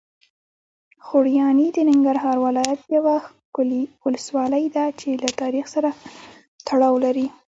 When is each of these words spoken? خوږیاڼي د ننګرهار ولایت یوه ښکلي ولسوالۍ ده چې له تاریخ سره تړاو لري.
خوږیاڼي 1.05 1.67
د 1.73 1.77
ننګرهار 1.89 2.37
ولایت 2.45 2.81
یوه 2.95 3.15
ښکلي 3.25 3.83
ولسوالۍ 4.05 4.65
ده 4.75 4.85
چې 4.99 5.09
له 5.23 5.29
تاریخ 5.41 5.65
سره 5.75 5.89
تړاو 6.67 6.95
لري. 7.05 7.27